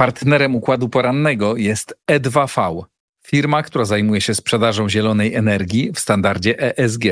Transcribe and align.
Partnerem 0.00 0.56
układu 0.56 0.88
porannego 0.88 1.56
jest 1.56 1.98
E2V, 2.10 2.84
firma, 3.26 3.62
która 3.62 3.84
zajmuje 3.84 4.20
się 4.20 4.34
sprzedażą 4.34 4.88
zielonej 4.88 5.34
energii 5.34 5.92
w 5.92 5.98
standardzie 5.98 6.78
ESG. 6.78 7.04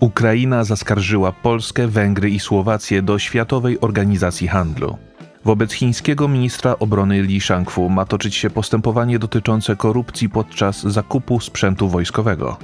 Ukraina 0.00 0.64
zaskarżyła 0.64 1.32
Polskę, 1.32 1.88
Węgry 1.88 2.30
i 2.30 2.40
Słowację 2.40 3.02
do 3.02 3.18
Światowej 3.18 3.80
Organizacji 3.80 4.48
Handlu. 4.48 4.98
Wobec 5.44 5.72
chińskiego 5.72 6.28
ministra 6.28 6.78
obrony 6.78 7.22
Li 7.22 7.40
Shangfu 7.40 7.88
ma 7.88 8.04
toczyć 8.04 8.34
się 8.34 8.50
postępowanie 8.50 9.18
dotyczące 9.18 9.76
korupcji 9.76 10.28
podczas 10.28 10.82
zakupu 10.82 11.40
sprzętu 11.40 11.88
wojskowego. 11.88 12.56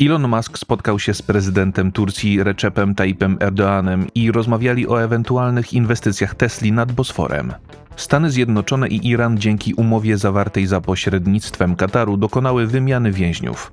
Elon 0.00 0.28
Musk 0.28 0.58
spotkał 0.58 0.98
się 0.98 1.14
z 1.14 1.22
prezydentem 1.22 1.92
Turcji 1.92 2.42
Recepem 2.42 2.94
Tayyipem 2.94 3.36
Erdoğanem 3.38 4.06
i 4.14 4.32
rozmawiali 4.32 4.88
o 4.88 5.02
ewentualnych 5.02 5.72
inwestycjach 5.72 6.34
Tesli 6.34 6.72
nad 6.72 6.92
Bosforem. 6.92 7.52
Stany 7.96 8.30
Zjednoczone 8.30 8.88
i 8.88 9.08
Iran 9.08 9.38
dzięki 9.38 9.74
umowie 9.74 10.18
zawartej 10.18 10.66
za 10.66 10.80
pośrednictwem 10.80 11.76
Kataru 11.76 12.16
dokonały 12.16 12.66
wymiany 12.66 13.12
więźniów. 13.12 13.72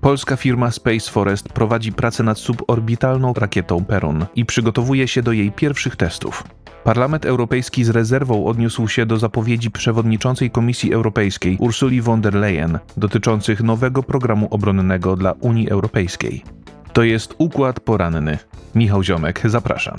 Polska 0.00 0.36
firma 0.36 0.70
Space 0.70 1.10
Forest 1.10 1.48
prowadzi 1.48 1.92
pracę 1.92 2.22
nad 2.22 2.38
suborbitalną 2.38 3.32
rakietą 3.32 3.84
Perun 3.84 4.26
i 4.36 4.44
przygotowuje 4.44 5.08
się 5.08 5.22
do 5.22 5.32
jej 5.32 5.52
pierwszych 5.52 5.96
testów. 5.96 6.44
Parlament 6.84 7.26
Europejski 7.26 7.84
z 7.84 7.90
rezerwą 7.90 8.46
odniósł 8.46 8.88
się 8.88 9.06
do 9.06 9.18
zapowiedzi 9.18 9.70
przewodniczącej 9.70 10.50
Komisji 10.50 10.92
Europejskiej 10.92 11.56
Ursuli 11.60 12.00
von 12.00 12.20
der 12.20 12.34
Leyen 12.34 12.78
dotyczących 12.96 13.62
nowego 13.62 14.02
programu 14.02 14.48
obronnego 14.50 15.16
dla 15.16 15.32
Unii 15.32 15.70
Europejskiej. 15.70 16.44
To 16.92 17.02
jest 17.02 17.34
układ 17.38 17.80
poranny. 17.80 18.38
Michał 18.74 19.02
Ziomek, 19.02 19.42
zapraszam. 19.44 19.96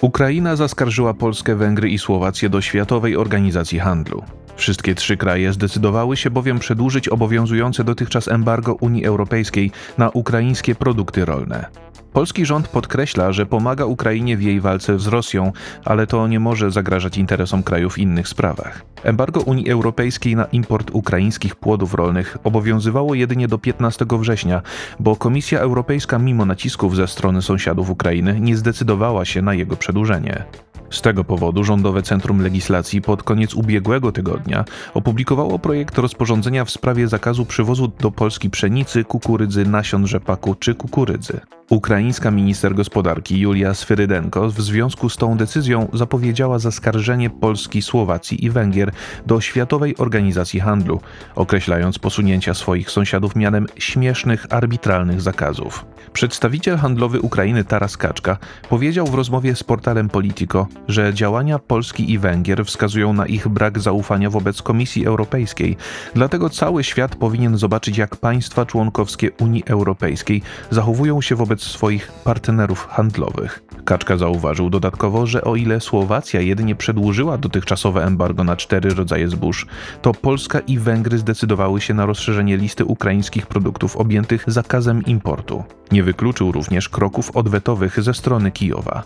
Ukraina 0.00 0.56
zaskarżyła 0.56 1.14
Polskę, 1.14 1.56
Węgry 1.56 1.90
i 1.90 1.98
Słowację 1.98 2.48
do 2.48 2.60
Światowej 2.60 3.16
Organizacji 3.16 3.78
Handlu. 3.78 4.22
Wszystkie 4.56 4.94
trzy 4.94 5.16
kraje 5.16 5.52
zdecydowały 5.52 6.16
się 6.16 6.30
bowiem 6.30 6.58
przedłużyć 6.58 7.08
obowiązujące 7.08 7.84
dotychczas 7.84 8.28
embargo 8.28 8.74
Unii 8.74 9.04
Europejskiej 9.04 9.70
na 9.98 10.10
ukraińskie 10.10 10.74
produkty 10.74 11.24
rolne. 11.24 11.66
Polski 12.12 12.46
rząd 12.46 12.68
podkreśla, 12.68 13.32
że 13.32 13.46
pomaga 13.46 13.84
Ukrainie 13.84 14.36
w 14.36 14.42
jej 14.42 14.60
walce 14.60 14.98
z 14.98 15.06
Rosją, 15.06 15.52
ale 15.84 16.06
to 16.06 16.28
nie 16.28 16.40
może 16.40 16.70
zagrażać 16.70 17.18
interesom 17.18 17.62
krajów 17.62 17.94
w 17.94 17.98
innych 17.98 18.28
sprawach. 18.28 18.84
Embargo 19.02 19.40
Unii 19.40 19.70
Europejskiej 19.70 20.36
na 20.36 20.44
import 20.44 20.90
ukraińskich 20.92 21.56
płodów 21.56 21.94
rolnych 21.94 22.36
obowiązywało 22.44 23.14
jedynie 23.14 23.48
do 23.48 23.58
15 23.58 24.06
września, 24.10 24.62
bo 25.00 25.16
Komisja 25.16 25.60
Europejska 25.60 26.18
mimo 26.18 26.44
nacisków 26.44 26.96
ze 26.96 27.06
strony 27.06 27.42
sąsiadów 27.42 27.90
Ukrainy 27.90 28.40
nie 28.40 28.56
zdecydowała 28.56 29.24
się 29.24 29.42
na 29.42 29.54
jego 29.54 29.76
przedłużenie. 29.76 30.44
Z 30.90 31.02
tego 31.02 31.24
powodu 31.24 31.64
Rządowe 31.64 32.02
Centrum 32.02 32.42
Legislacji 32.42 33.02
pod 33.02 33.22
koniec 33.22 33.54
ubiegłego 33.54 34.12
tygodnia 34.12 34.64
opublikowało 34.94 35.58
projekt 35.58 35.98
rozporządzenia 35.98 36.64
w 36.64 36.70
sprawie 36.70 37.08
zakazu 37.08 37.46
przywozu 37.46 37.92
do 38.00 38.10
Polski 38.10 38.50
pszenicy, 38.50 39.04
kukurydzy, 39.04 39.66
nasion 39.66 40.06
rzepaku 40.06 40.54
czy 40.54 40.74
kukurydzy. 40.74 41.40
Ukraińska 41.70 42.30
minister 42.30 42.74
gospodarki 42.74 43.40
Julia 43.40 43.74
Sferydenko 43.74 44.50
w 44.50 44.60
związku 44.60 45.08
z 45.08 45.16
tą 45.16 45.36
decyzją 45.36 45.88
zapowiedziała 45.92 46.58
zaskarżenie 46.58 47.30
Polski, 47.30 47.82
Słowacji 47.82 48.44
i 48.44 48.50
Węgier 48.50 48.92
do 49.26 49.40
Światowej 49.40 49.96
Organizacji 49.96 50.60
Handlu, 50.60 51.00
określając 51.34 51.98
posunięcia 51.98 52.54
swoich 52.54 52.90
sąsiadów 52.90 53.36
mianem 53.36 53.66
śmiesznych, 53.76 54.46
arbitralnych 54.50 55.20
zakazów. 55.20 55.84
Przedstawiciel 56.12 56.76
handlowy 56.76 57.20
Ukrainy 57.20 57.64
Taras 57.64 57.96
Kaczka 57.96 58.36
powiedział 58.68 59.06
w 59.06 59.14
rozmowie 59.14 59.56
z 59.56 59.62
portalem 59.62 60.08
Politico, 60.08 60.66
że 60.88 61.14
działania 61.14 61.58
Polski 61.58 62.12
i 62.12 62.18
Węgier 62.18 62.64
wskazują 62.64 63.12
na 63.12 63.26
ich 63.26 63.48
brak 63.48 63.78
zaufania 63.78 64.30
wobec 64.30 64.62
Komisji 64.62 65.06
Europejskiej, 65.06 65.76
dlatego 66.14 66.50
cały 66.50 66.84
świat 66.84 67.16
powinien 67.16 67.58
zobaczyć, 67.58 67.98
jak 67.98 68.16
państwa 68.16 68.66
członkowskie 68.66 69.30
Unii 69.30 69.62
Europejskiej 69.66 70.42
zachowują 70.70 71.20
się 71.20 71.36
wobec 71.36 71.55
swoich 71.62 72.12
partnerów 72.12 72.86
handlowych. 72.86 73.62
Kaczka 73.84 74.16
zauważył 74.16 74.70
dodatkowo, 74.70 75.26
że 75.26 75.44
o 75.44 75.56
ile 75.56 75.80
Słowacja 75.80 76.40
jedynie 76.40 76.74
przedłużyła 76.74 77.38
dotychczasowe 77.38 78.04
embargo 78.04 78.44
na 78.44 78.56
cztery 78.56 78.94
rodzaje 78.94 79.28
zbóż, 79.28 79.66
to 80.02 80.12
Polska 80.12 80.60
i 80.60 80.78
Węgry 80.78 81.18
zdecydowały 81.18 81.80
się 81.80 81.94
na 81.94 82.06
rozszerzenie 82.06 82.56
listy 82.56 82.84
ukraińskich 82.84 83.46
produktów 83.46 83.96
objętych 83.96 84.44
zakazem 84.46 85.04
importu. 85.04 85.64
Nie 85.92 86.02
wykluczył 86.02 86.52
również 86.52 86.88
kroków 86.88 87.36
odwetowych 87.36 88.02
ze 88.02 88.14
strony 88.14 88.50
Kijowa. 88.50 89.04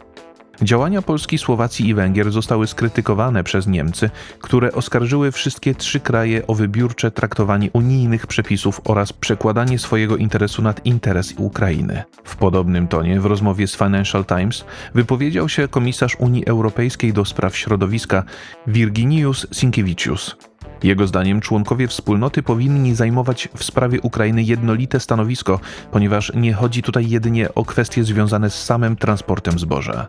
Działania 0.63 1.03
Polski, 1.03 1.39
Słowacji 1.39 1.89
i 1.89 1.95
Węgier 1.95 2.33
zostały 2.33 2.67
skrytykowane 2.67 3.45
przez 3.45 3.67
Niemcy, 3.67 4.11
które 4.41 4.73
oskarżyły 4.73 5.33
wszystkie 5.33 5.75
trzy 5.75 6.01
kraje 6.01 6.47
o 6.47 6.55
wybiórcze 6.55 7.11
traktowanie 7.11 7.71
unijnych 7.73 8.27
przepisów 8.27 8.81
oraz 8.85 9.13
przekładanie 9.13 9.79
swojego 9.79 10.17
interesu 10.17 10.63
nad 10.63 10.87
interes 10.87 11.35
Ukrainy. 11.37 12.03
W 12.25 12.37
podobnym 12.37 12.89
tonie 12.89 13.21
w 13.21 13.27
rozmowie 13.27 13.67
z 13.67 13.77
Financial 13.77 14.25
Times 14.25 14.65
wypowiedział 14.95 15.49
się 15.49 15.69
komisarz 15.69 16.17
Unii 16.19 16.47
Europejskiej 16.47 17.13
do 17.13 17.25
spraw 17.25 17.57
środowiska 17.57 18.25
Virginius 18.67 19.47
Sinkiewicius. 19.53 20.50
Jego 20.83 21.07
zdaniem 21.07 21.41
członkowie 21.41 21.89
wspólnoty 21.89 22.43
powinni 22.43 22.95
zajmować 22.95 23.49
w 23.57 23.65
sprawie 23.65 24.01
Ukrainy 24.01 24.43
jednolite 24.43 25.01
stanowisko, 25.01 25.61
ponieważ 25.93 26.33
nie 26.35 26.53
chodzi 26.53 26.83
tutaj 26.83 27.11
jedynie 27.11 27.55
o 27.55 27.65
kwestie 27.65 28.05
związane 28.05 28.51
z 28.51 28.65
samym 28.65 28.97
transportem 28.97 29.59
zboża. 29.59 30.09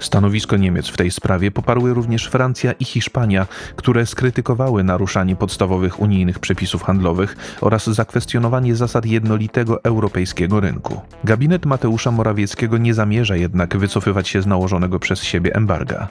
Stanowisko 0.00 0.56
Niemiec 0.56 0.88
w 0.88 0.96
tej 0.96 1.10
sprawie 1.10 1.50
poparły 1.50 1.94
również 1.94 2.26
Francja 2.26 2.72
i 2.72 2.84
Hiszpania, 2.84 3.46
które 3.76 4.06
skrytykowały 4.06 4.84
naruszanie 4.84 5.36
podstawowych 5.36 6.00
unijnych 6.00 6.38
przepisów 6.38 6.82
handlowych 6.82 7.36
oraz 7.60 7.86
zakwestionowanie 7.86 8.76
zasad 8.76 9.06
jednolitego 9.06 9.84
europejskiego 9.84 10.60
rynku. 10.60 11.00
Gabinet 11.24 11.66
Mateusza 11.66 12.10
Morawieckiego 12.10 12.78
nie 12.78 12.94
zamierza 12.94 13.36
jednak 13.36 13.76
wycofywać 13.76 14.28
się 14.28 14.42
z 14.42 14.46
nałożonego 14.46 14.98
przez 14.98 15.22
siebie 15.22 15.54
embarga. 15.54 16.08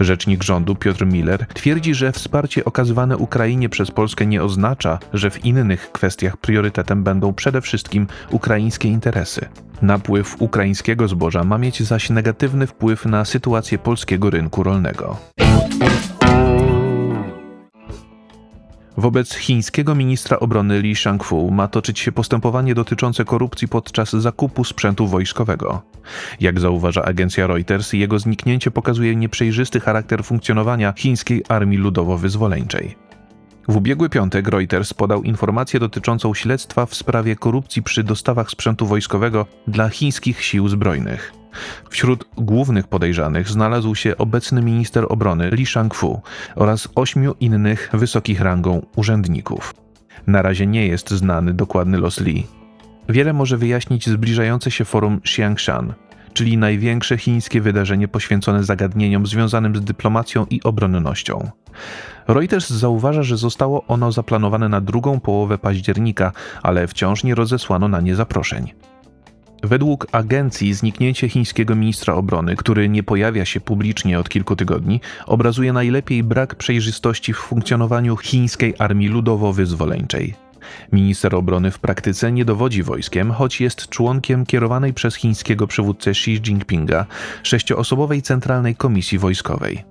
Rzecznik 0.00 0.42
rządu 0.42 0.74
Piotr 0.74 1.06
Miller 1.06 1.46
twierdzi, 1.46 1.94
że 1.94 2.12
wsparcie 2.12 2.64
okazywane 2.64 3.16
Ukrainie 3.16 3.49
przez 3.68 3.90
Polskę 3.90 4.26
nie 4.26 4.42
oznacza, 4.42 4.98
że 5.12 5.30
w 5.30 5.44
innych 5.44 5.92
kwestiach 5.92 6.36
priorytetem 6.36 7.04
będą 7.04 7.32
przede 7.32 7.60
wszystkim 7.60 8.06
ukraińskie 8.30 8.88
interesy. 8.88 9.48
Napływ 9.82 10.36
ukraińskiego 10.42 11.08
zboża 11.08 11.44
ma 11.44 11.58
mieć 11.58 11.82
zaś 11.82 12.10
negatywny 12.10 12.66
wpływ 12.66 13.06
na 13.06 13.24
sytuację 13.24 13.78
polskiego 13.78 14.30
rynku 14.30 14.62
rolnego. 14.62 15.16
Wobec 18.96 19.34
chińskiego 19.34 19.94
ministra 19.94 20.38
obrony 20.38 20.78
Li 20.78 20.96
Shangfu 20.96 21.50
ma 21.50 21.68
toczyć 21.68 21.98
się 21.98 22.12
postępowanie 22.12 22.74
dotyczące 22.74 23.24
korupcji 23.24 23.68
podczas 23.68 24.10
zakupu 24.12 24.64
sprzętu 24.64 25.06
wojskowego. 25.06 25.82
Jak 26.40 26.60
zauważa 26.60 27.02
agencja 27.02 27.46
Reuters, 27.46 27.92
jego 27.92 28.18
zniknięcie 28.18 28.70
pokazuje 28.70 29.16
nieprzejrzysty 29.16 29.80
charakter 29.80 30.24
funkcjonowania 30.24 30.92
chińskiej 30.96 31.44
armii 31.48 31.78
ludowo-wyzwoleńczej. 31.78 33.09
W 33.68 33.76
ubiegły 33.76 34.08
piątek 34.08 34.48
Reuters 34.48 34.94
podał 34.94 35.22
informację 35.22 35.80
dotyczącą 35.80 36.34
śledztwa 36.34 36.86
w 36.86 36.94
sprawie 36.94 37.36
korupcji 37.36 37.82
przy 37.82 38.04
dostawach 38.04 38.50
sprzętu 38.50 38.86
wojskowego 38.86 39.46
dla 39.66 39.88
chińskich 39.88 40.42
sił 40.42 40.68
zbrojnych. 40.68 41.32
Wśród 41.90 42.24
głównych 42.36 42.88
podejrzanych 42.88 43.48
znalazł 43.48 43.94
się 43.94 44.16
obecny 44.16 44.62
minister 44.62 45.06
obrony 45.08 45.50
Li 45.50 45.66
Shangfu 45.66 46.20
oraz 46.54 46.88
ośmiu 46.94 47.34
innych 47.40 47.90
wysokich 47.92 48.40
rangą 48.40 48.86
urzędników. 48.96 49.74
Na 50.26 50.42
razie 50.42 50.66
nie 50.66 50.86
jest 50.86 51.10
znany 51.10 51.54
dokładny 51.54 51.98
los 51.98 52.20
Li. 52.20 52.46
Wiele 53.08 53.32
może 53.32 53.56
wyjaśnić 53.56 54.08
zbliżające 54.08 54.70
się 54.70 54.84
forum 54.84 55.20
Xiangshan, 55.24 55.94
czyli 56.32 56.56
największe 56.56 57.18
chińskie 57.18 57.60
wydarzenie 57.60 58.08
poświęcone 58.08 58.64
zagadnieniom 58.64 59.26
związanym 59.26 59.76
z 59.76 59.80
dyplomacją 59.80 60.46
i 60.50 60.62
obronnością. 60.62 61.50
Reuters 62.28 62.70
zauważa, 62.70 63.22
że 63.22 63.36
zostało 63.36 63.84
ono 63.86 64.12
zaplanowane 64.12 64.68
na 64.68 64.80
drugą 64.80 65.20
połowę 65.20 65.58
października, 65.58 66.32
ale 66.62 66.86
wciąż 66.86 67.24
nie 67.24 67.34
rozesłano 67.34 67.88
na 67.88 68.00
nie 68.00 68.16
zaproszeń. 68.16 68.72
Według 69.62 70.06
agencji 70.12 70.74
zniknięcie 70.74 71.28
chińskiego 71.28 71.74
ministra 71.74 72.14
obrony, 72.14 72.56
który 72.56 72.88
nie 72.88 73.02
pojawia 73.02 73.44
się 73.44 73.60
publicznie 73.60 74.18
od 74.18 74.28
kilku 74.28 74.56
tygodni, 74.56 75.00
obrazuje 75.26 75.72
najlepiej 75.72 76.22
brak 76.22 76.54
przejrzystości 76.54 77.32
w 77.32 77.36
funkcjonowaniu 77.36 78.16
chińskiej 78.16 78.74
armii 78.78 79.10
ludowo-wyzwoleńczej. 79.10 80.49
Minister 80.92 81.34
obrony 81.34 81.70
w 81.70 81.78
praktyce 81.78 82.32
nie 82.32 82.44
dowodzi 82.44 82.82
wojskiem, 82.82 83.32
choć 83.32 83.60
jest 83.60 83.88
członkiem 83.88 84.46
kierowanej 84.46 84.94
przez 84.94 85.14
chińskiego 85.14 85.66
przywódcę 85.66 86.10
Xi 86.10 86.30
Jinpinga 86.30 87.06
sześcioosobowej 87.42 88.22
Centralnej 88.22 88.76
Komisji 88.76 89.18
Wojskowej. 89.18 89.84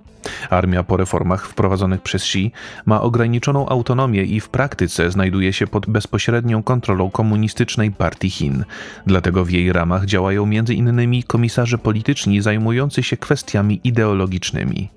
Armia 0.50 0.82
po 0.82 0.96
reformach 0.96 1.46
wprowadzonych 1.46 2.02
przez 2.02 2.22
Xi 2.22 2.52
ma 2.86 3.00
ograniczoną 3.00 3.68
autonomię 3.68 4.22
i 4.22 4.40
w 4.40 4.48
praktyce 4.48 5.10
znajduje 5.10 5.52
się 5.52 5.66
pod 5.66 5.86
bezpośrednią 5.86 6.62
kontrolą 6.62 7.10
komunistycznej 7.10 7.90
partii 7.90 8.30
Chin. 8.30 8.64
Dlatego 9.06 9.44
w 9.44 9.50
jej 9.50 9.72
ramach 9.72 10.06
działają 10.06 10.44
m.in. 10.44 11.22
komisarze 11.26 11.78
polityczni 11.78 12.40
zajmujący 12.40 13.02
się 13.02 13.16
kwestiami 13.16 13.80
ideologicznymi. 13.84 14.88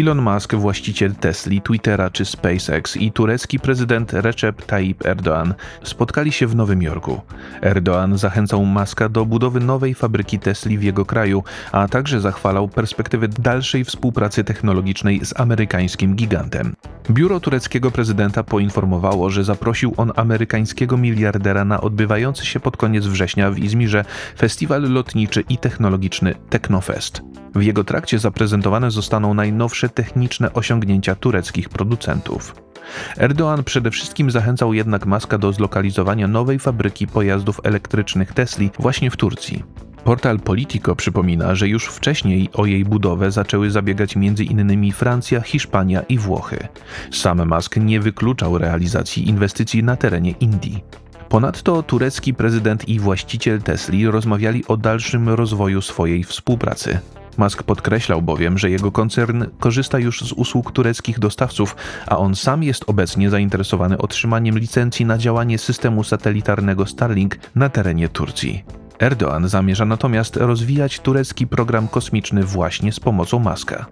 Elon 0.00 0.22
Musk, 0.22 0.54
właściciel 0.54 1.14
Tesla, 1.14 1.60
Twittera 1.60 2.10
czy 2.10 2.24
SpaceX 2.24 2.96
i 2.96 3.12
turecki 3.12 3.58
prezydent 3.58 4.12
Recep 4.12 4.66
Tayyip 4.66 5.04
Erdoğan 5.04 5.54
spotkali 5.82 6.32
się 6.32 6.46
w 6.46 6.56
Nowym 6.56 6.82
Jorku. 6.82 7.20
Erdoğan 7.62 8.18
zachęcał 8.18 8.64
Muska 8.64 9.08
do 9.08 9.26
budowy 9.26 9.60
nowej 9.60 9.94
fabryki 9.94 10.38
Tesla 10.38 10.72
w 10.78 10.82
jego 10.82 11.04
kraju, 11.04 11.44
a 11.72 11.88
także 11.88 12.20
zachwalał 12.20 12.68
perspektywy 12.68 13.28
dalszej 13.28 13.84
współpracy 13.84 14.44
technologicznej 14.44 15.24
z 15.24 15.40
amerykańskim 15.40 16.16
gigantem. 16.16 16.74
Biuro 17.10 17.40
tureckiego 17.40 17.90
prezydenta 17.90 18.42
poinformowało, 18.44 19.30
że 19.30 19.44
zaprosił 19.44 19.94
on 19.96 20.12
amerykańskiego 20.16 20.96
miliardera 20.96 21.64
na 21.64 21.80
odbywający 21.80 22.46
się 22.46 22.60
pod 22.60 22.76
koniec 22.76 23.06
września 23.06 23.50
w 23.50 23.58
Izmirze 23.58 24.04
festiwal 24.38 24.82
lotniczy 24.82 25.44
i 25.48 25.58
technologiczny 25.58 26.34
Technofest. 26.50 27.22
W 27.54 27.62
jego 27.62 27.84
trakcie 27.84 28.18
zaprezentowane 28.18 28.90
zostaną 28.90 29.34
najnowsze 29.34 29.88
techniczne 29.88 30.52
osiągnięcia 30.52 31.14
tureckich 31.14 31.68
producentów. 31.68 32.54
Erdoğan 33.16 33.62
przede 33.62 33.90
wszystkim 33.90 34.30
zachęcał 34.30 34.74
jednak 34.74 35.06
Maska 35.06 35.38
do 35.38 35.52
zlokalizowania 35.52 36.28
nowej 36.28 36.58
fabryki 36.58 37.06
pojazdów 37.06 37.60
elektrycznych 37.64 38.32
Tesli 38.32 38.70
właśnie 38.78 39.10
w 39.10 39.16
Turcji. 39.16 39.64
Portal 40.04 40.40
Politico 40.40 40.96
przypomina, 40.96 41.54
że 41.54 41.68
już 41.68 41.86
wcześniej 41.86 42.48
o 42.52 42.66
jej 42.66 42.84
budowę 42.84 43.30
zaczęły 43.30 43.70
zabiegać 43.70 44.16
m.in. 44.16 44.92
Francja, 44.92 45.40
Hiszpania 45.40 46.02
i 46.02 46.18
Włochy. 46.18 46.68
Sam 47.12 47.48
Musk 47.48 47.76
nie 47.76 48.00
wykluczał 48.00 48.58
realizacji 48.58 49.28
inwestycji 49.28 49.82
na 49.82 49.96
terenie 49.96 50.30
Indii. 50.30 50.84
Ponadto 51.28 51.82
turecki 51.82 52.34
prezydent 52.34 52.88
i 52.88 52.98
właściciel 52.98 53.62
Tesli 53.62 54.06
rozmawiali 54.06 54.64
o 54.68 54.76
dalszym 54.76 55.28
rozwoju 55.28 55.82
swojej 55.82 56.24
współpracy. 56.24 56.98
Musk 57.38 57.62
podkreślał 57.62 58.22
bowiem, 58.22 58.58
że 58.58 58.70
jego 58.70 58.92
koncern 58.92 59.44
korzysta 59.60 59.98
już 59.98 60.20
z 60.20 60.32
usług 60.32 60.72
tureckich 60.72 61.18
dostawców, 61.18 61.76
a 62.06 62.18
on 62.18 62.36
sam 62.36 62.62
jest 62.62 62.84
obecnie 62.86 63.30
zainteresowany 63.30 63.98
otrzymaniem 63.98 64.58
licencji 64.58 65.06
na 65.06 65.18
działanie 65.18 65.58
systemu 65.58 66.04
satelitarnego 66.04 66.86
Starlink 66.86 67.36
na 67.54 67.68
terenie 67.68 68.08
Turcji. 68.08 68.64
Erdoğan 68.98 69.48
zamierza 69.48 69.84
natomiast 69.84 70.36
rozwijać 70.36 71.00
turecki 71.00 71.46
program 71.46 71.88
kosmiczny 71.88 72.44
właśnie 72.44 72.92
z 72.92 73.00
pomocą 73.00 73.38
Muska. 73.38 73.86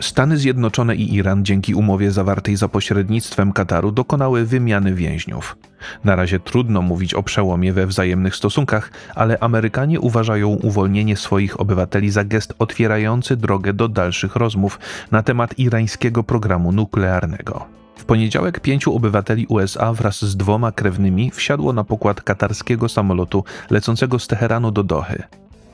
Stany 0.00 0.36
Zjednoczone 0.36 0.96
i 0.96 1.14
Iran 1.14 1.44
dzięki 1.44 1.74
umowie 1.74 2.10
zawartej 2.10 2.56
za 2.56 2.68
pośrednictwem 2.68 3.52
Kataru 3.52 3.92
dokonały 3.92 4.44
wymiany 4.46 4.94
więźniów. 4.94 5.56
Na 6.04 6.16
razie 6.16 6.40
trudno 6.40 6.82
mówić 6.82 7.14
o 7.14 7.22
przełomie 7.22 7.72
we 7.72 7.86
wzajemnych 7.86 8.36
stosunkach, 8.36 8.90
ale 9.14 9.38
Amerykanie 9.38 10.00
uważają 10.00 10.48
uwolnienie 10.48 11.16
swoich 11.16 11.60
obywateli 11.60 12.10
za 12.10 12.24
gest 12.24 12.54
otwierający 12.58 13.36
drogę 13.36 13.72
do 13.72 13.88
dalszych 13.88 14.36
rozmów 14.36 14.78
na 15.10 15.22
temat 15.22 15.58
irańskiego 15.58 16.22
programu 16.22 16.72
nuklearnego. 16.72 17.66
W 17.96 18.04
poniedziałek 18.04 18.60
pięciu 18.60 18.96
obywateli 18.96 19.46
USA 19.46 19.92
wraz 19.92 20.24
z 20.24 20.36
dwoma 20.36 20.72
krewnymi 20.72 21.30
wsiadło 21.30 21.72
na 21.72 21.84
pokład 21.84 22.22
katarskiego 22.22 22.88
samolotu 22.88 23.44
lecącego 23.70 24.18
z 24.18 24.26
Teheranu 24.26 24.70
do 24.70 24.82
Dohy. 24.82 25.22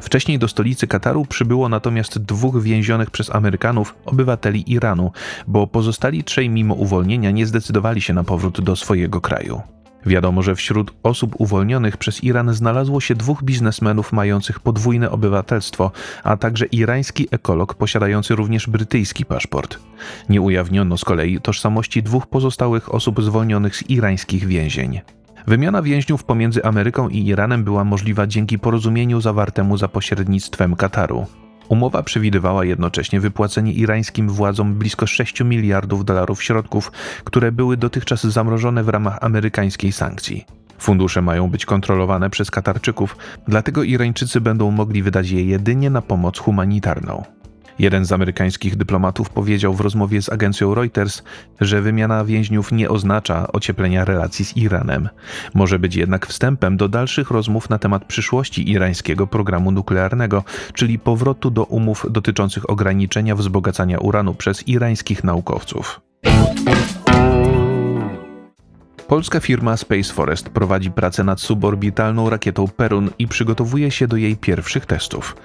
Wcześniej 0.01 0.39
do 0.39 0.49
stolicy 0.49 0.87
Kataru 0.87 1.25
przybyło 1.25 1.69
natomiast 1.69 2.19
dwóch 2.19 2.63
więzionych 2.63 3.11
przez 3.11 3.35
Amerykanów 3.35 3.95
obywateli 4.05 4.73
Iranu, 4.73 5.13
bo 5.47 5.67
pozostali 5.67 6.25
trzej 6.25 6.49
mimo 6.51 6.75
uwolnienia 6.75 7.31
nie 7.31 7.47
zdecydowali 7.47 8.01
się 8.01 8.15
na 8.15 8.25
powrót 8.25 8.61
do 8.61 8.77
swojego 8.77 9.21
kraju. 9.21 9.63
Wiadomo, 10.07 10.43
że 10.43 10.55
wśród 10.55 10.93
osób 11.03 11.35
uwolnionych 11.39 11.97
przez 11.97 12.25
Iran 12.25 12.55
znalazło 12.55 13.01
się 13.01 13.15
dwóch 13.15 13.43
biznesmenów 13.43 14.13
mających 14.13 14.61
podwójne 14.61 15.11
obywatelstwo, 15.11 15.91
a 16.25 16.37
także 16.37 16.67
irański 16.67 17.29
ekolog 17.31 17.75
posiadający 17.75 18.35
również 18.35 18.67
brytyjski 18.67 19.25
paszport. 19.25 19.79
Nie 20.29 20.41
ujawniono 20.41 20.99
z 20.99 21.05
kolei 21.05 21.41
tożsamości 21.41 22.03
dwóch 22.03 22.27
pozostałych 22.27 22.95
osób 22.95 23.23
zwolnionych 23.23 23.77
z 23.77 23.91
irańskich 23.91 24.47
więzień. 24.47 25.01
Wymiana 25.47 25.83
więźniów 25.83 26.25
pomiędzy 26.25 26.65
Ameryką 26.65 27.09
i 27.09 27.27
Iranem 27.27 27.65
była 27.65 27.85
możliwa 27.85 28.27
dzięki 28.27 28.59
porozumieniu 28.59 29.21
zawartemu 29.21 29.77
za 29.77 29.89
pośrednictwem 29.89 30.77
Kataru. 30.77 31.27
Umowa 31.69 32.03
przewidywała 32.03 32.65
jednocześnie 32.65 33.21
wypłacenie 33.21 33.73
irańskim 33.73 34.29
władzom 34.29 34.75
blisko 34.75 35.07
6 35.07 35.41
miliardów 35.41 36.05
dolarów 36.05 36.43
środków, 36.43 36.93
które 37.25 37.53
były 37.53 37.77
dotychczas 37.77 38.25
zamrożone 38.25 38.85
w 38.85 38.89
ramach 38.89 39.19
amerykańskiej 39.21 39.93
sankcji. 39.93 40.45
Fundusze 40.79 41.23
mają 41.23 41.51
być 41.51 41.67
kontrolowane 41.67 42.31
przez 42.31 42.51
Katarczyków, 42.51 43.17
dlatego 43.49 43.83
Irańczycy 43.83 44.41
będą 44.41 44.71
mogli 44.71 45.03
wydać 45.03 45.31
je 45.31 45.45
jedynie 45.45 45.91
na 45.91 46.03
pomoc 46.03 46.39
humanitarną. 46.39 47.23
Jeden 47.79 48.05
z 48.05 48.13
amerykańskich 48.13 48.77
dyplomatów 48.77 49.31
powiedział 49.31 49.75
w 49.75 49.81
rozmowie 49.81 50.23
z 50.23 50.29
agencją 50.29 50.75
Reuters, 50.75 51.23
że 51.61 51.83
wymiana 51.83 52.25
więźniów 52.25 52.73
nie 52.73 52.91
oznacza 52.91 53.53
ocieplenia 53.53 54.05
relacji 54.05 54.45
z 54.45 54.57
Iranem. 54.57 55.09
Może 55.55 55.79
być 55.79 55.97
jednak 55.97 56.27
wstępem 56.27 56.77
do 56.77 56.89
dalszych 56.89 57.31
rozmów 57.31 57.71
na 57.71 57.79
temat 57.79 58.05
przyszłości 58.05 58.71
irańskiego 58.71 59.27
programu 59.27 59.71
nuklearnego, 59.71 60.45
czyli 60.75 60.99
powrotu 60.99 61.51
do 61.51 61.65
umów 61.65 62.07
dotyczących 62.11 62.71
ograniczenia 62.71 63.37
wzbogacania 63.37 63.99
uranu 63.99 64.35
przez 64.35 64.69
irańskich 64.69 65.25
naukowców. 65.25 66.01
Polska 69.09 69.41
firma 69.41 69.77
Space 69.77 70.13
Forest 70.13 70.49
prowadzi 70.49 70.91
pracę 70.91 71.25
nad 71.25 71.41
suborbitalną 71.41 72.31
rakietą 72.31 72.69
Perun 72.69 73.11
i 73.19 73.29
przygotowuje 73.29 73.91
się 73.91 74.07
do 74.07 74.17
jej 74.17 74.37
pierwszych 74.37 74.87
testów. 74.87 75.37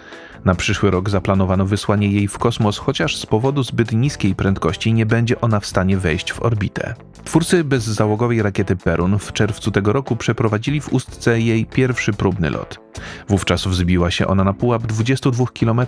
Na 0.46 0.56
przyszły 0.56 0.92
rok 0.92 1.10
zaplanowano 1.10 1.66
wysłanie 1.66 2.12
jej 2.12 2.28
w 2.28 2.38
kosmos, 2.38 2.78
chociaż 2.78 3.18
z 3.18 3.26
powodu 3.26 3.64
zbyt 3.64 3.92
niskiej 3.92 4.36
prędkości 4.36 4.94
nie 4.94 5.06
będzie 5.06 5.42
ona 5.42 5.60
w 5.60 5.66
stanie 5.66 5.98
wejść 5.98 6.32
w 6.32 6.42
orbitę. 6.42 6.94
Twórcy 7.24 7.64
bezzałogowej 7.64 8.42
rakiety 8.42 8.76
Perun 8.76 9.20
w 9.20 9.34
czerwcu 9.34 9.72
tego 9.72 9.94
roku 9.94 10.16
przeprowadzili 10.16 10.82
w 10.82 10.94
Ustce 10.94 11.42
jej 11.42 11.66
pierwszy 11.66 12.14
próbny 12.14 12.50
lot. 12.50 12.80
Wówczas 13.28 13.68
wzbiła 13.68 14.12
się 14.12 14.28
ona 14.28 14.44
na 14.44 14.54
pułap 14.54 14.88
22 14.88 15.46
km, 15.60 15.82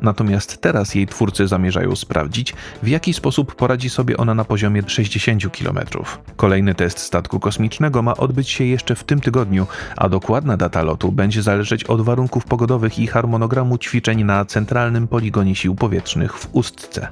natomiast 0.00 0.60
teraz 0.60 0.94
jej 0.94 1.06
twórcy 1.06 1.48
zamierzają 1.48 1.96
sprawdzić, 1.96 2.54
w 2.82 2.88
jaki 2.88 3.14
sposób 3.14 3.54
poradzi 3.54 3.90
sobie 3.90 4.16
ona 4.16 4.34
na 4.34 4.44
poziomie 4.44 4.82
60 4.86 5.42
km. 5.58 5.78
Kolejny 6.36 6.74
test 6.74 6.98
statku 7.12 7.40
kosmicznego 7.40 8.02
ma 8.02 8.16
odbyć 8.16 8.48
się 8.48 8.64
jeszcze 8.64 8.94
w 8.94 9.04
tym 9.04 9.20
tygodniu, 9.20 9.66
a 9.96 10.08
dokładna 10.08 10.56
data 10.56 10.82
lotu 10.82 11.12
będzie 11.12 11.42
zależeć 11.42 11.84
od 11.84 12.00
warunków 12.00 12.44
pogodowych 12.44 12.98
i 12.98 13.06
harmonogramu 13.06 13.78
ćwiczeń 13.78 14.24
na 14.24 14.44
centralnym 14.44 15.08
poligonie 15.08 15.54
sił 15.54 15.74
powietrznych 15.74 16.38
w 16.38 16.48
Ustce. 16.52 17.08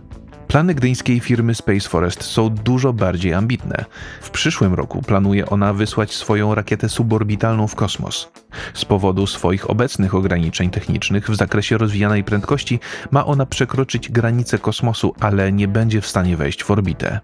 Plany 0.50 0.75
gdyńskiej 0.75 1.21
firmy 1.21 1.54
Space 1.54 1.88
Forest 1.88 2.23
są 2.23 2.49
dużo 2.49 2.92
bardziej 2.92 3.35
ambitne. 3.35 3.85
W 4.21 4.30
przyszłym 4.30 4.75
roku 4.75 5.02
planuje 5.02 5.47
ona 5.47 5.73
wysłać 5.73 6.14
swoją 6.14 6.54
rakietę 6.54 6.88
suborbitalną 6.88 7.66
w 7.66 7.75
kosmos. 7.75 8.28
Z 8.75 8.85
powodu 8.85 9.26
swoich 9.26 9.71
obecnych 9.71 10.14
ograniczeń 10.14 10.71
technicznych 10.71 11.30
w 11.30 11.37
zakresie 11.37 11.78
rozwijanej 11.78 12.25
prędkości 12.25 12.80
ma 13.11 13.26
ona 13.26 13.47
przekroczyć 13.47 14.09
granice 14.09 14.59
kosmosu, 14.59 15.14
ale 15.21 15.52
nie 15.52 15.69
będzie 15.69 16.00
w 16.00 16.07
stanie 16.07 16.37
wejść 16.37 16.64
w 16.64 16.71
orbitę. 16.71 17.21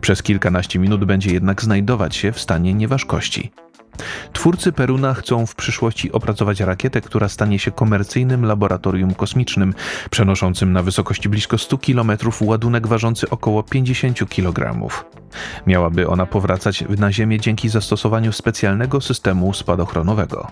Przez 0.00 0.22
kilkanaście 0.22 0.78
minut 0.78 1.04
będzie 1.04 1.30
jednak 1.32 1.62
znajdować 1.62 2.16
się 2.16 2.32
w 2.32 2.40
stanie 2.40 2.74
nieważkości. 2.74 3.52
Twórcy 4.32 4.72
Peruna 4.72 5.14
chcą 5.14 5.46
w 5.46 5.54
przyszłości 5.54 6.12
opracować 6.12 6.60
rakietę, 6.60 7.00
która 7.00 7.28
stanie 7.28 7.58
się 7.58 7.70
komercyjnym 7.70 8.44
laboratorium 8.44 9.14
kosmicznym, 9.14 9.74
przenoszącym 10.10 10.72
na 10.72 10.82
wysokości 10.82 11.28
blisko 11.28 11.58
100 11.58 11.78
km 11.78 12.10
ładunek 12.40 12.86
ważący 12.86 13.30
około 13.30 13.62
50 13.62 14.28
kg. 14.28 14.88
Miałaby 15.66 16.08
ona 16.08 16.26
powracać 16.26 16.84
na 16.98 17.12
Ziemię 17.12 17.40
dzięki 17.40 17.68
zastosowaniu 17.68 18.32
specjalnego 18.32 19.00
systemu 19.00 19.54
spadochronowego. 19.54 20.46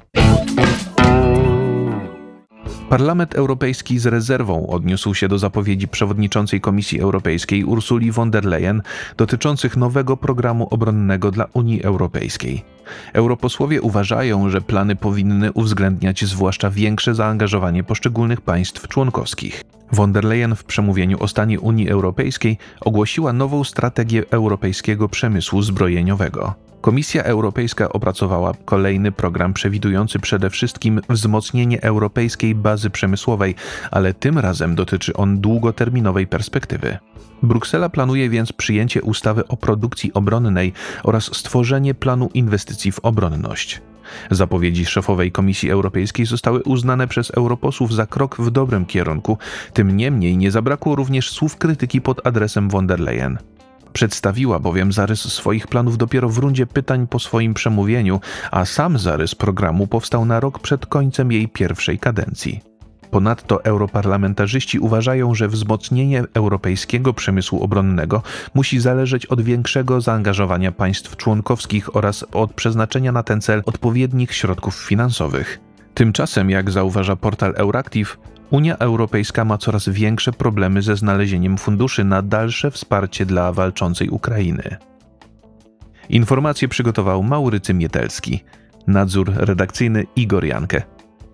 Parlament 2.94 3.34
Europejski 3.34 3.98
z 3.98 4.06
rezerwą 4.06 4.66
odniósł 4.66 5.14
się 5.14 5.28
do 5.28 5.38
zapowiedzi 5.38 5.88
przewodniczącej 5.88 6.60
Komisji 6.60 7.00
Europejskiej 7.00 7.64
Ursuli 7.64 8.12
von 8.12 8.30
der 8.30 8.44
Leyen 8.44 8.82
dotyczących 9.16 9.76
nowego 9.76 10.16
programu 10.16 10.68
obronnego 10.70 11.30
dla 11.30 11.46
Unii 11.52 11.82
Europejskiej. 11.82 12.64
Europosłowie 13.12 13.82
uważają, 13.82 14.50
że 14.50 14.60
plany 14.60 14.96
powinny 14.96 15.52
uwzględniać 15.52 16.24
zwłaszcza 16.24 16.70
większe 16.70 17.14
zaangażowanie 17.14 17.84
poszczególnych 17.84 18.40
państw 18.40 18.88
członkowskich. 18.88 19.64
Von 19.92 20.12
der 20.12 20.24
Leyen 20.24 20.56
w 20.56 20.64
przemówieniu 20.64 21.22
o 21.22 21.28
stanie 21.28 21.60
Unii 21.60 21.90
Europejskiej 21.90 22.58
ogłosiła 22.80 23.32
nową 23.32 23.64
strategię 23.64 24.22
europejskiego 24.30 25.08
przemysłu 25.08 25.62
zbrojeniowego. 25.62 26.54
Komisja 26.84 27.22
Europejska 27.22 27.88
opracowała 27.88 28.52
kolejny 28.64 29.12
program 29.12 29.54
przewidujący 29.54 30.18
przede 30.18 30.50
wszystkim 30.50 31.00
wzmocnienie 31.08 31.82
europejskiej 31.82 32.54
bazy 32.54 32.90
przemysłowej, 32.90 33.54
ale 33.90 34.14
tym 34.14 34.38
razem 34.38 34.74
dotyczy 34.74 35.14
on 35.14 35.40
długoterminowej 35.40 36.26
perspektywy. 36.26 36.98
Bruksela 37.42 37.88
planuje 37.88 38.30
więc 38.30 38.52
przyjęcie 38.52 39.02
ustawy 39.02 39.48
o 39.48 39.56
produkcji 39.56 40.12
obronnej 40.12 40.72
oraz 41.02 41.24
stworzenie 41.24 41.94
planu 41.94 42.30
inwestycji 42.34 42.92
w 42.92 43.00
obronność. 43.00 43.82
Zapowiedzi 44.30 44.86
szefowej 44.86 45.32
Komisji 45.32 45.70
Europejskiej 45.70 46.26
zostały 46.26 46.62
uznane 46.62 47.08
przez 47.08 47.30
europosłów 47.30 47.94
za 47.94 48.06
krok 48.06 48.36
w 48.36 48.50
dobrym 48.50 48.86
kierunku, 48.86 49.38
tym 49.72 49.96
niemniej 49.96 50.36
nie 50.36 50.50
zabrakło 50.50 50.96
również 50.96 51.30
słów 51.30 51.56
krytyki 51.56 52.00
pod 52.00 52.26
adresem 52.26 52.70
von 52.70 52.86
der 52.86 53.00
Leyen. 53.00 53.38
Przedstawiła 53.94 54.58
bowiem 54.58 54.92
zarys 54.92 55.20
swoich 55.20 55.66
planów 55.66 55.98
dopiero 55.98 56.28
w 56.28 56.38
rundzie 56.38 56.66
pytań 56.66 57.06
po 57.06 57.18
swoim 57.18 57.54
przemówieniu, 57.54 58.20
a 58.50 58.64
sam 58.64 58.98
zarys 58.98 59.34
programu 59.34 59.86
powstał 59.86 60.24
na 60.24 60.40
rok 60.40 60.58
przed 60.58 60.86
końcem 60.86 61.32
jej 61.32 61.48
pierwszej 61.48 61.98
kadencji. 61.98 62.60
Ponadto 63.10 63.64
europarlamentarzyści 63.64 64.78
uważają, 64.78 65.34
że 65.34 65.48
wzmocnienie 65.48 66.24
europejskiego 66.34 67.14
przemysłu 67.14 67.62
obronnego 67.62 68.22
musi 68.54 68.80
zależeć 68.80 69.26
od 69.26 69.40
większego 69.40 70.00
zaangażowania 70.00 70.72
państw 70.72 71.16
członkowskich 71.16 71.96
oraz 71.96 72.24
od 72.32 72.52
przeznaczenia 72.52 73.12
na 73.12 73.22
ten 73.22 73.40
cel 73.40 73.62
odpowiednich 73.66 74.34
środków 74.34 74.74
finansowych. 74.74 75.60
Tymczasem, 75.94 76.50
jak 76.50 76.70
zauważa 76.70 77.16
portal 77.16 77.54
Euractiv, 77.56 78.18
Unia 78.50 78.76
Europejska 78.78 79.44
ma 79.44 79.58
coraz 79.58 79.88
większe 79.88 80.32
problemy 80.32 80.82
ze 80.82 80.96
znalezieniem 80.96 81.58
funduszy 81.58 82.04
na 82.04 82.22
dalsze 82.22 82.70
wsparcie 82.70 83.26
dla 83.26 83.52
walczącej 83.52 84.08
Ukrainy. 84.08 84.76
Informacje 86.08 86.68
przygotował 86.68 87.22
Maurycy 87.22 87.74
Mietelski. 87.74 88.44
Nadzór 88.86 89.32
redakcyjny 89.36 90.04
Igor 90.16 90.44
Jankę. 90.44 90.82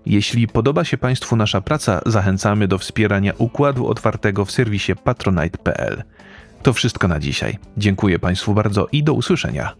Jeśli 0.06 0.48
podoba 0.48 0.84
się 0.84 0.98
Państwu 0.98 1.36
nasza 1.36 1.60
praca, 1.60 2.00
zachęcamy 2.06 2.68
do 2.68 2.78
wspierania 2.78 3.32
układu 3.38 3.86
otwartego 3.86 4.44
w 4.44 4.50
serwisie 4.50 4.92
patronite.pl. 5.04 6.02
To 6.62 6.72
wszystko 6.72 7.08
na 7.08 7.18
dzisiaj. 7.18 7.58
Dziękuję 7.76 8.18
Państwu 8.18 8.54
bardzo 8.54 8.88
i 8.92 9.02
do 9.04 9.12
usłyszenia. 9.12 9.74